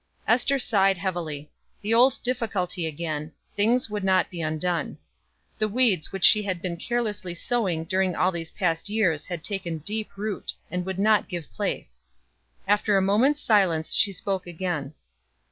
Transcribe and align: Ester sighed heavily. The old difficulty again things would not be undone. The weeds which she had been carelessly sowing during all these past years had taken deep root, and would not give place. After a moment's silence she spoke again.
Ester 0.27 0.57
sighed 0.57 0.97
heavily. 0.97 1.51
The 1.83 1.93
old 1.93 2.17
difficulty 2.23 2.87
again 2.87 3.33
things 3.55 3.87
would 3.87 4.03
not 4.03 4.31
be 4.31 4.41
undone. 4.41 4.97
The 5.59 5.67
weeds 5.67 6.11
which 6.11 6.23
she 6.25 6.41
had 6.41 6.59
been 6.59 6.75
carelessly 6.75 7.35
sowing 7.35 7.83
during 7.83 8.15
all 8.15 8.31
these 8.31 8.49
past 8.49 8.89
years 8.89 9.27
had 9.27 9.43
taken 9.43 9.77
deep 9.77 10.09
root, 10.17 10.53
and 10.71 10.87
would 10.87 10.97
not 10.97 11.29
give 11.29 11.51
place. 11.53 12.01
After 12.67 12.97
a 12.97 12.99
moment's 13.03 13.41
silence 13.41 13.93
she 13.93 14.11
spoke 14.11 14.47
again. 14.47 14.95